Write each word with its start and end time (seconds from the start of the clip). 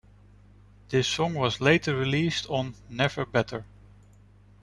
This 0.89 1.07
song 1.07 1.35
was 1.35 1.61
later 1.61 1.95
released 1.95 2.49
on 2.49 2.73
Never 2.89 3.23
Better. 3.23 3.65